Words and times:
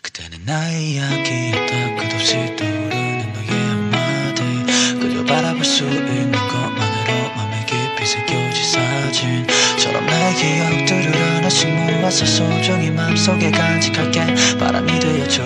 그때는 0.00 0.44
나의 0.44 0.92
이야기였다. 0.92 1.94
끝없이 1.96 2.56
떠오르는 2.56 3.32
너의 3.32 3.48
한마디. 3.48 4.42
그저 5.00 5.24
바라볼 5.24 5.64
수 5.64 5.84
있는 5.84 6.32
것만으로 6.32 7.34
맘에 7.36 7.66
깊이 7.66 8.06
새겨진 8.06 8.64
사진처럼 8.72 10.06
나의 10.06 10.34
기억들을 10.36 11.36
하나씩 11.36 11.68
모아서 11.68 12.24
소중히 12.24 12.90
맘속에 12.90 13.50
간직할게. 13.50 14.56
바람이 14.58 14.98
되어줘 14.98 15.42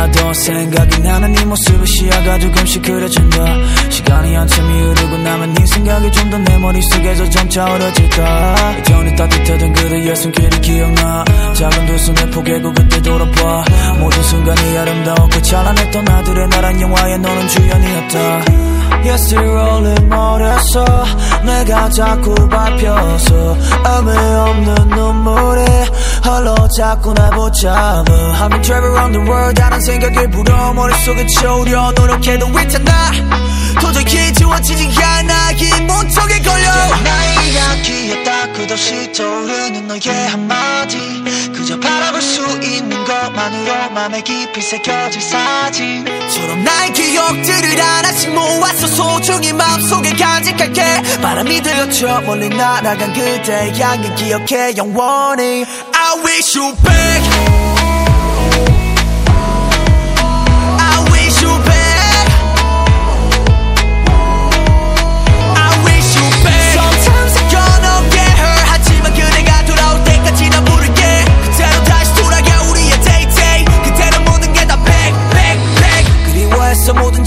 오늘따라도 0.00 0.32
생각이 0.32 1.00
나는 1.02 1.32
네 1.32 1.44
모습을 1.44 1.86
시야가 1.86 2.38
조금씩 2.38 2.82
그려진다. 2.82 3.44
시간이 3.90 4.34
한참이 4.34 4.80
흐르고 4.80 5.18
나면 5.18 5.52
네 5.52 5.66
생각이 5.66 6.10
좀 6.12 6.30
더 6.30 6.38
내 6.38 6.56
머릿속에서 6.58 7.28
점차 7.28 7.64
어려질까. 7.64 8.78
예전에 8.78 9.14
따뜻하던 9.16 9.72
그대의 9.74 10.16
손길이 10.16 10.60
기억나. 10.60 11.24
작은 11.54 11.86
두 11.86 11.98
손을 11.98 12.30
포개고 12.30 12.72
그때 12.72 13.02
돌아봐. 13.02 13.64
모든 13.98 14.22
순간이 14.22 14.78
아름다웠고 14.78 15.42
찬란했던 15.42 16.08
아들의 16.08 16.48
나란 16.48 16.80
영화에 16.80 17.18
너는 17.18 17.48
주연이었다. 17.48 18.40
Yes, 19.04 19.34
rolling 19.34 20.08
머리에서 20.08 20.84
내가 21.44 21.88
자꾸 21.90 22.34
밟혀서 22.48 23.56
의미 23.86 24.10
없는 24.10 24.74
눈물이 24.90 25.62
흘러 26.22 26.68
자꾸 26.76 27.12
날 27.14 27.30
붙잡아. 27.30 28.04
I've 28.04 28.48
been 28.50 28.62
traveling 28.62 28.94
around 28.94 29.12
the 29.12 29.26
world. 29.26 29.54
다른 29.60 29.80
생각을 29.80 30.30
불어. 30.30 30.72
머릿속에 30.72 31.26
채우려. 31.26 31.92
노력해도 31.92 32.46
있잖아 32.62 33.10
도저히 33.80 34.32
지워지지 34.32 35.02
않아. 35.02 35.52
이 35.52 35.80
문턱에 35.82 36.40
걸려. 36.42 36.70
나의 37.02 37.52
이야기였다. 37.52 38.52
끝없이 38.52 39.12
떠오르는 39.12 39.86
너의 39.88 40.28
한마디. 40.28 40.98
그저 41.52 41.78
바라볼 41.78 42.20
수 42.22 42.42
있는 42.62 43.04
것만으로 43.04 43.90
맘에 43.90 44.22
깊이 44.22 44.60
새겨질 44.60 45.20
사진처럼 45.20 46.64
나의 46.64 46.92
기억들을 46.92 47.80
하나씩 47.80 48.30
모아서 48.32 48.86
소중히 48.86 49.52
마음속에 49.52 49.99
간직할게 50.20 50.82
바람이 51.22 51.62
들려쳐 51.62 52.20
멀리 52.22 52.48
날아간 52.48 53.12
그대의 53.14 53.80
향기 53.80 54.14
기억해 54.14 54.74
영원히. 54.76 55.64
I 55.94 56.22
wish 56.22 56.58
you 56.58 56.74
back 56.76 57.89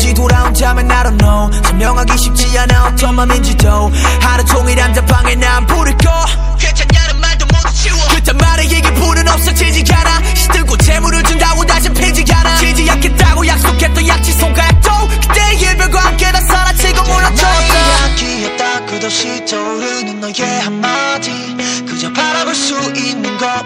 그리워해서 0.03 0.13
뭐든지 0.13 0.13
돌아온다면 0.13 0.91
I 0.91 1.03
don't 1.03 1.17
know. 1.17 1.63
설명하기 1.63 2.17
쉽지 2.17 2.59
않아 2.59 2.87
어떤 2.87 3.15
맘인지도. 3.15 3.91
하루 4.21 4.45
종일 4.45 4.81
한자방에 4.81 5.35
난 5.35 5.65
불을 5.65 5.97
꺼 5.97 6.25
괜찮냐는 6.59 7.21
말도 7.21 7.45
못 7.45 7.73
치워. 7.73 7.97
그딴 8.09 8.37
말에 8.37 8.63
얘기 8.63 8.81
불은 8.81 9.27
없어지지 9.27 9.93
않아. 9.93 10.35
시들고 10.35 10.77
재물을 10.77 11.23
준다고 11.23 11.65
다시 11.65 11.89
피지 11.89 12.25
않아. 12.33 12.57
지지 12.57 12.89
않겠다고 12.89 13.47
약속했던 13.47 14.07
약지 14.07 14.33
손가락도 14.33 14.89
그때의 15.07 15.61
일별과 15.61 15.99
함께 15.99 16.31
다 16.31 16.41
사라지고 16.41 17.03
몰라쳤다 17.03 17.61
이야기였다 17.61 18.85
끝없이 18.85 19.45
떠오르는 19.45 20.19
너의 20.19 20.61
한마 20.61 20.92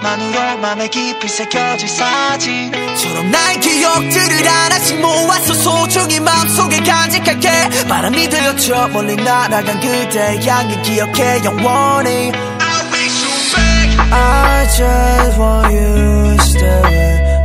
만으로 0.08 0.58
맘에 0.59 0.88
깊이 0.88 1.27
새겨질 1.27 1.89
사진처럼 1.89 3.30
나의 3.30 3.59
기억들을 3.59 4.47
하나씩 4.47 5.02
모아서 5.02 5.53
소중히 5.53 6.22
마음속에 6.22 6.79
간직할게. 6.79 7.50
바람이 7.90 8.29
들려쳐 8.29 8.88
멀리 8.88 9.18
날아간 9.18 9.81
그대의 9.81 10.47
향기 10.47 10.81
기억해 10.81 11.44
영원히. 11.44 12.31
I 12.31 12.84
wish 12.94 13.19
you 13.22 13.34
back. 13.53 14.13
I 14.13 14.68
just 14.78 15.38
want 15.38 15.73
you 15.75 16.38
to 16.38 16.44
stay 16.44 16.81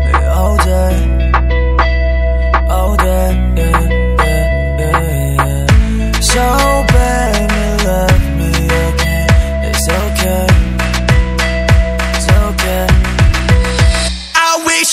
with 0.05 0.15
me 0.15 0.25
all 0.29 0.57
day 0.59 1.22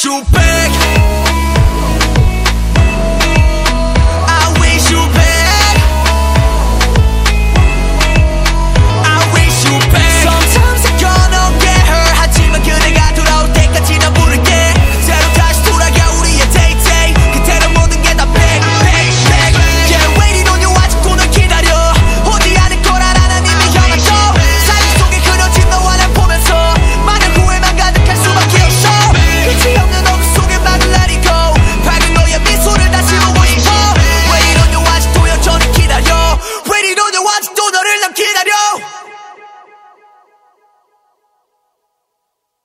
chupei. 0.01 0.48